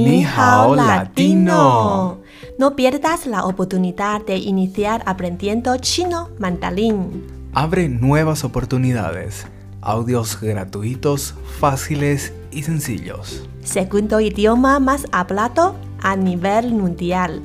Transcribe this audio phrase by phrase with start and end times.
[0.00, 2.20] Ni hao latino.
[2.58, 7.26] No pierdas la oportunidad de iniciar aprendiendo chino mandarín.
[7.52, 9.46] Abre nuevas oportunidades.
[9.82, 13.46] Audios gratuitos, fáciles y sencillos.
[13.62, 17.42] Segundo idioma más hablado a nivel mundial.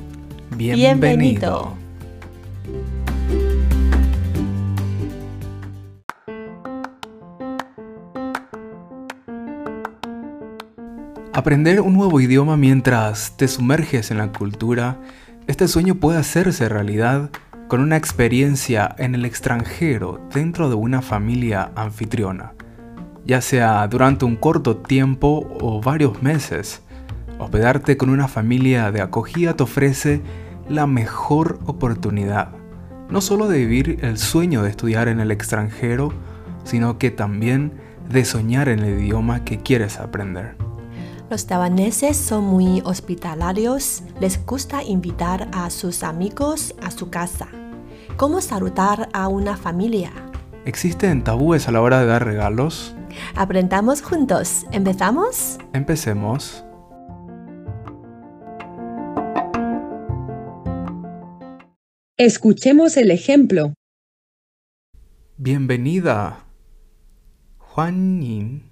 [0.56, 1.74] Bienvenido.
[11.38, 14.98] Aprender un nuevo idioma mientras te sumerges en la cultura,
[15.46, 17.30] este sueño puede hacerse realidad
[17.68, 22.54] con una experiencia en el extranjero dentro de una familia anfitriona,
[23.24, 26.82] ya sea durante un corto tiempo o varios meses.
[27.38, 30.22] Hospedarte con una familia de acogida te ofrece
[30.68, 32.48] la mejor oportunidad,
[33.10, 36.12] no solo de vivir el sueño de estudiar en el extranjero,
[36.64, 37.74] sino que también
[38.10, 40.67] de soñar en el idioma que quieres aprender.
[41.30, 47.48] Los taiwaneses son muy hospitalarios, les gusta invitar a sus amigos a su casa.
[48.16, 50.10] ¿Cómo saludar a una familia?
[50.64, 52.96] ¿Existen tabúes a la hora de dar regalos?
[53.34, 54.64] Aprendamos juntos.
[54.72, 55.58] ¿Empezamos?
[55.74, 56.64] Empecemos.
[62.16, 63.74] Escuchemos el ejemplo.
[65.36, 66.46] Bienvenida.
[67.58, 68.67] Juan Yin.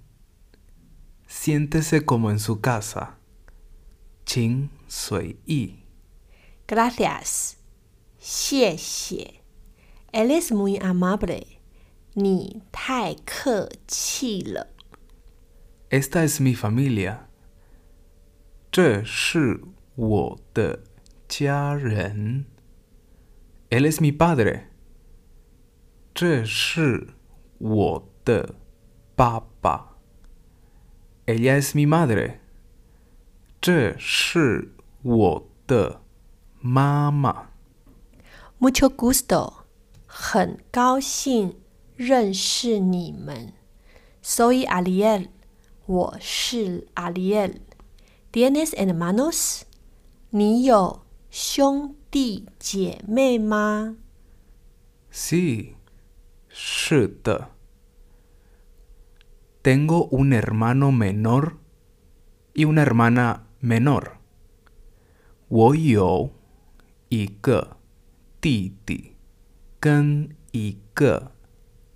[1.39, 3.19] Siéntese como en su casa.
[4.25, 5.85] Qing Sui Yi.
[6.67, 7.59] Gracias.
[8.19, 9.43] Xie xie.
[10.13, 11.61] Él es muy amable.
[12.17, 14.57] Ni tai ke qi.
[15.91, 17.29] Esta es mi familia.
[18.73, 19.61] Zhe shi
[19.95, 20.79] wo de
[21.29, 22.47] jia ren.
[23.71, 24.69] Él es mi padre.
[26.15, 27.15] Zhe shi
[27.61, 28.43] wo de
[29.17, 29.96] papa.
[31.27, 32.39] Ella es mi madre.
[33.61, 36.01] 这是我的
[36.61, 37.51] 妈妈。
[38.61, 39.65] Mucho gusto.
[40.07, 41.57] 很高兴
[41.97, 43.53] 认识你们。
[44.23, 45.29] Soy Ariel.
[45.87, 47.57] 我是 Ariel.
[48.33, 49.63] ¿Tienes hermanos?
[50.31, 53.97] 你有兄弟姐妹吗
[55.13, 55.75] ？Sí,
[56.49, 57.56] 是的。
[59.66, 61.58] Tengo un hermano menor
[62.54, 64.18] y una hermana menor.
[65.48, 66.32] 我有
[67.10, 67.78] 一个
[68.40, 69.16] 弟弟
[69.80, 71.34] 跟一个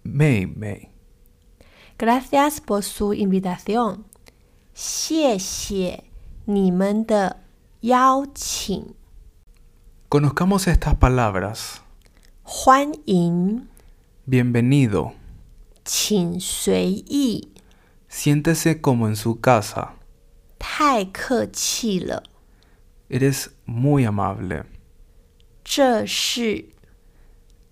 [0.03, 0.91] 妹妹。
[1.97, 4.03] Gracias por su invitación.
[4.73, 6.03] 谢谢
[6.45, 7.41] 你们的
[7.81, 8.93] 邀请。
[10.09, 11.77] Conozcamos estas palabras.
[12.43, 13.67] 欢迎，
[14.29, 15.13] Bienvenido.
[15.83, 17.49] 请随意，
[18.09, 19.93] Siéntese como en su casa.
[20.59, 22.23] 太客气了。
[23.09, 24.65] Eres muy amable.
[25.63, 26.65] 这是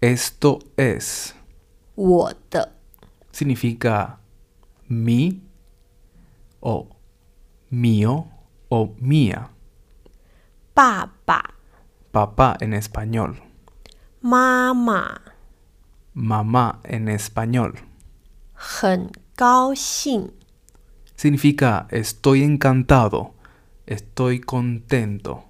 [0.02, 1.32] Esto es.
[1.96, 2.74] 我的
[3.32, 4.18] Significa
[4.90, 5.42] mi
[6.60, 6.88] o
[7.72, 8.26] mío
[8.70, 9.50] o mía.
[10.74, 11.54] 爸爸
[12.12, 13.38] Papá en español.
[14.22, 15.20] 妈妈，
[16.14, 17.74] Mamá en español.
[18.54, 19.73] 很 Gao.
[21.15, 23.35] Significa estoy encantado,
[23.87, 25.45] estoy contento.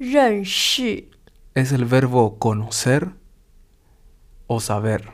[0.00, 1.08] Ren shi.
[1.54, 3.12] Es el verbo conocer
[4.48, 5.12] o saber.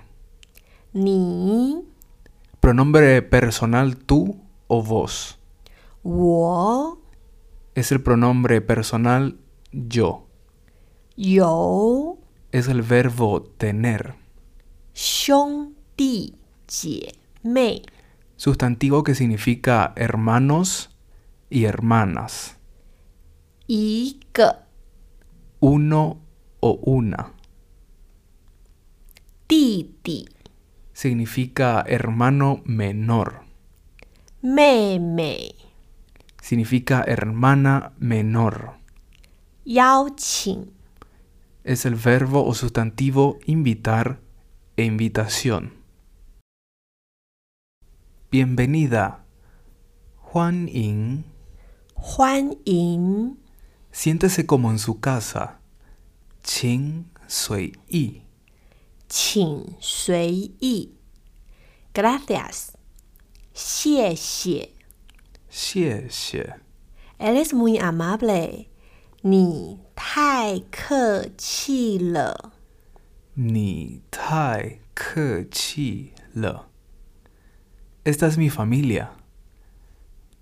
[0.95, 1.83] Ni.
[2.61, 5.39] Pronombre personal tú o vos.
[6.03, 6.99] Wo.
[7.75, 9.37] Es el pronombre personal
[9.71, 10.27] yo.
[11.15, 12.17] Yo.
[12.53, 14.15] Es el verbo tener.
[14.95, 17.83] Xiong di jie May.
[18.37, 20.91] Sustantivo que significa hermanos
[21.49, 22.57] y hermanas.
[23.67, 24.49] Y que.
[25.61, 26.21] Uno
[26.61, 27.33] o una.
[29.47, 30.27] Titi.
[30.93, 33.43] Significa hermano menor.
[34.43, 35.55] Mei Mei.
[36.41, 38.77] Significa hermana menor.
[39.65, 40.71] Yao Qing.
[41.65, 44.21] Es el verbo o sustantivo invitar
[44.77, 45.76] e invitación.
[48.29, 49.25] Bienvenida.
[50.17, 51.25] Juan Ying.
[51.95, 53.39] Juan Ying.
[53.93, 55.61] Siéntese como en su casa.
[56.43, 58.25] Qing Sui Yi.
[59.07, 60.99] Qing Sui Yi.
[61.95, 62.77] Gracias.
[63.55, 64.75] Xie Xie.
[65.49, 66.55] Xie Xie.
[67.21, 68.69] Eres muy amable.
[69.23, 72.35] Ni Tai Ke Chi Le.
[73.37, 76.76] Ni Tai Ke Chi Le.
[78.06, 79.10] Esta es mi familia.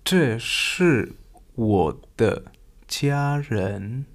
[0.04, 1.16] 这是
[1.54, 2.52] 我的
[2.88, 4.06] 家人。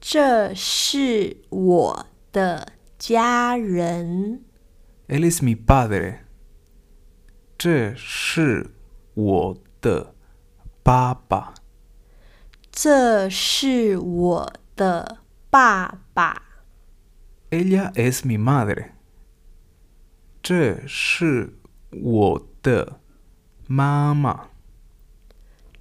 [0.00, 4.42] 这是我的家人。
[5.08, 6.20] Él es mi padre.
[7.58, 8.70] 这是
[9.14, 10.14] 我的
[10.82, 11.54] 爸爸。
[12.70, 15.18] 这是我的
[15.50, 16.42] 爸爸。
[17.50, 18.90] Ella es mi madre.
[20.42, 21.58] 这是
[21.91, 22.99] 我的
[23.67, 24.49] 妈妈。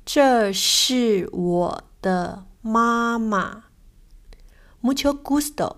[0.05, 3.65] 这是我的妈妈。
[4.83, 5.77] Mucho gusto，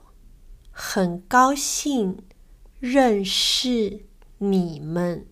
[0.70, 2.18] 很高兴
[2.78, 4.06] 认识
[4.38, 5.26] 你们。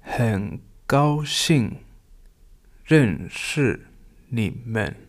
[0.00, 1.78] 很高兴
[2.84, 3.88] 认识
[4.28, 5.08] 你们。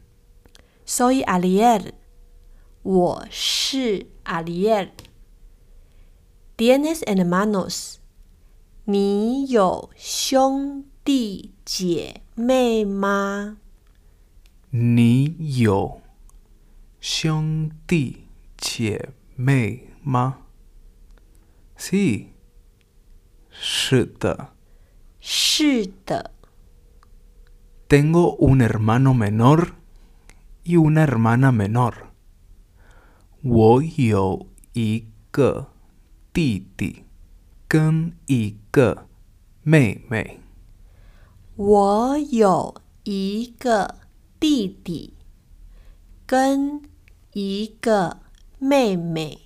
[0.86, 1.92] Soy Ariel，
[2.82, 4.90] 我是 Ariel。
[6.58, 8.01] Tienes hermanos，
[8.91, 13.59] 你有兄弟姐妹吗？
[14.71, 16.03] 你有
[17.01, 20.39] 兄弟姐妹吗？
[21.77, 22.29] Sí，
[23.51, 24.53] 是的。
[25.21, 26.31] 是的，
[27.89, 29.73] Tengo un hermano menor
[30.63, 31.95] y una hermana menor.
[33.43, 35.73] 我有一个
[36.33, 37.05] 弟弟
[37.71, 39.07] 跟一个
[39.63, 40.41] 妹妹。
[41.57, 42.75] 我有
[43.05, 43.97] 一个
[44.39, 45.15] 弟弟
[46.27, 46.83] 跟
[47.33, 48.21] 一个
[48.59, 49.41] 妹妹。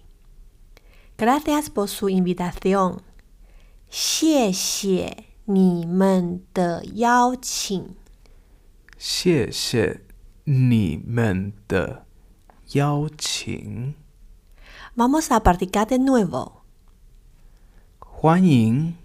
[1.16, 3.00] Gracias por su invitación，
[3.90, 7.96] 谢谢你们的邀请。
[8.96, 10.02] 谢谢
[10.44, 12.06] 你们的
[12.72, 13.94] 邀请。
[14.96, 16.62] Vamos a practicar de nuevo。
[18.17, 18.95] 欢迎，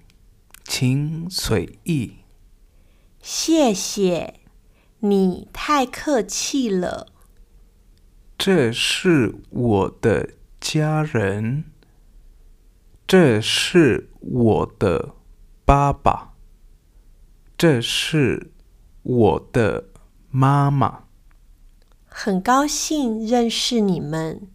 [0.64, 2.20] 请随意。
[3.20, 4.40] 谢谢，
[5.00, 7.08] 你太客气了。
[8.38, 11.64] 这是我的家人。
[13.06, 15.16] 这是我的
[15.66, 16.34] 爸爸。
[17.58, 18.52] 这是
[19.02, 19.88] 我的
[20.30, 21.04] 妈妈。
[22.06, 24.48] 很高兴认识你们，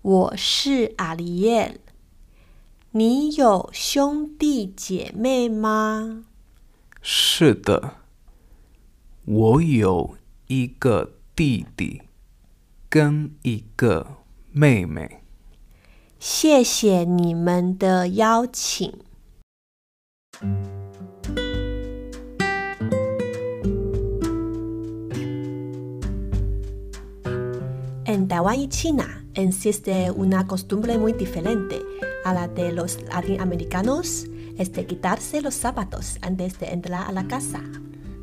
[0.00, 1.80] 我是阿里耶。
[2.92, 6.24] 你有兄弟姐妹吗？
[7.00, 7.98] 是的，
[9.24, 10.16] 我有
[10.48, 12.02] 一个弟弟
[12.88, 14.16] 跟一个
[14.50, 15.22] 妹妹。
[16.18, 18.92] 谢谢你们的邀请。
[28.04, 31.80] En Taiwán y China existe una costumbre muy diferente
[32.24, 34.26] a la de los latinoamericanos,
[34.58, 37.60] es de quitarse los zapatos antes de entrar a la casa.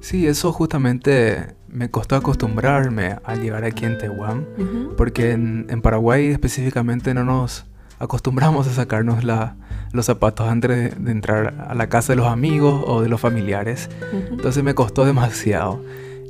[0.02, 4.48] Sí, eso justamente me costó acostumbrarme al llegar aquí en Taiwán,
[4.96, 7.66] porque en, en Paraguay específicamente no nos
[8.00, 9.56] acostumbramos a sacarnos la-
[9.92, 13.20] los zapatos antes de, de entrar a la casa de los amigos o de los
[13.20, 13.90] familiares.
[14.14, 14.36] Ujú.
[14.36, 15.84] Entonces me costó demasiado.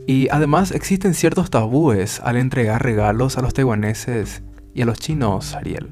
[0.08, 4.42] Y además existen ciertos tabúes al entregar regalos a los taiwaneses
[4.74, 5.90] y a los chinos, Ariel.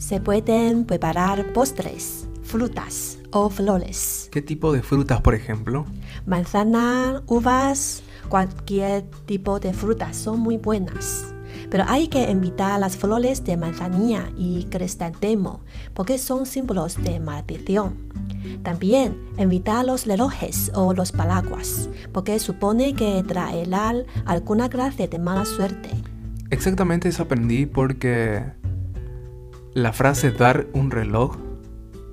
[0.00, 4.30] Se pueden preparar postres, frutas o flores.
[4.32, 5.84] ¿Qué tipo de frutas, por ejemplo?
[6.24, 11.34] Manzana, uvas, cualquier tipo de frutas son muy buenas.
[11.70, 15.60] Pero hay que invitar las flores de manzanilla y crisantemo
[15.92, 17.98] porque son símbolos de maldición.
[18.62, 25.44] También invitar los relojes o los paraguas porque supone que traerán alguna clase de mala
[25.44, 25.90] suerte.
[26.48, 28.59] Exactamente eso aprendí porque
[29.74, 31.36] la frase dar un reloj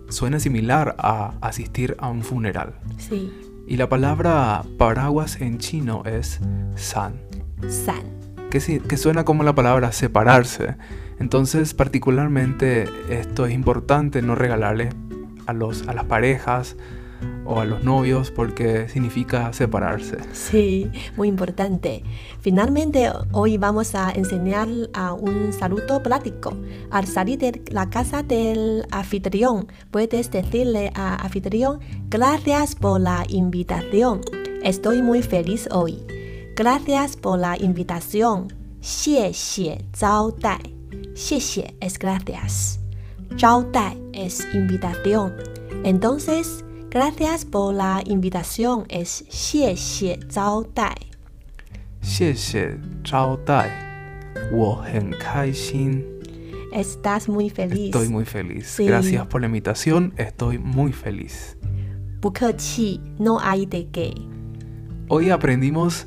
[0.09, 2.75] suena similar a asistir a un funeral.
[2.97, 3.31] Sí,
[3.67, 6.39] Y la palabra paraguas en chino es
[6.75, 7.15] san,
[7.67, 8.03] san.
[8.49, 10.75] que, sí- que suena como la palabra separarse.
[11.19, 14.89] Entonces, particularmente, esto es importante no regalarle
[15.47, 16.77] a, los, a las parejas
[17.44, 20.18] o a los novios porque significa separarse.
[20.32, 22.02] Sí, muy importante.
[22.40, 26.56] Finalmente, hoy vamos a enseñar a un saludo práctico.
[26.90, 34.20] Al salir de la casa del anfitrión, puedes decirle al anfitrión, gracias por la invitación.
[34.62, 35.98] Estoy muy feliz hoy.
[36.54, 38.48] Gracias por la invitación.
[38.82, 40.58] 谢谢招待.
[41.14, 42.80] 谢谢 es gracias.
[43.36, 45.32] 招待 es invitación.
[45.84, 50.94] Entonces, gracias por la invitación es 谢谢招待.
[52.00, 53.70] 谢谢招待，
[54.52, 56.04] 我很开心。
[56.72, 57.94] Estás muy feliz.
[57.94, 58.66] Estoy muy feliz.
[58.66, 58.86] Sí.
[58.86, 60.12] Gracias por la invitación.
[60.16, 61.56] Estoy muy feliz.
[62.20, 64.14] 不客气, no hay de qué.
[65.08, 66.06] Hoy aprendimos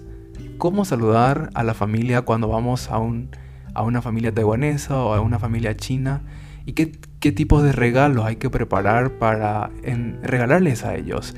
[0.57, 3.29] cómo saludar a la familia cuando vamos a, un,
[3.73, 6.23] a una familia taiwanesa o a una familia china
[6.65, 9.70] y qué, qué tipos de regalos hay que preparar para
[10.22, 11.36] regalarles a ellos.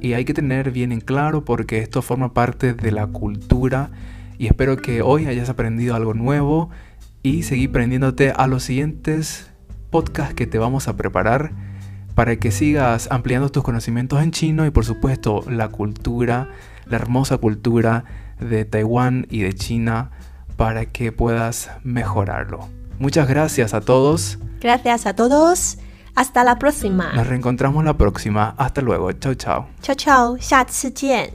[0.00, 3.90] Y hay que tener bien en claro porque esto forma parte de la cultura
[4.38, 6.70] y espero que hoy hayas aprendido algo nuevo
[7.22, 9.50] y seguir aprendiéndote a los siguientes
[9.90, 11.50] podcasts que te vamos a preparar
[12.14, 16.50] para que sigas ampliando tus conocimientos en chino y por supuesto la cultura,
[16.86, 18.04] la hermosa cultura
[18.38, 20.12] de Taiwán y de China
[20.56, 22.68] para que puedas mejorarlo.
[22.98, 24.38] Muchas gracias a todos.
[24.59, 25.77] Gracias a todos.
[26.15, 27.13] Hasta la próxima.
[27.13, 28.53] Nos reencontramos la próxima.
[28.57, 29.11] Hasta luego.
[29.13, 29.67] Chao, chao.
[29.81, 30.37] Chao, chao.
[30.39, 31.31] 下次见.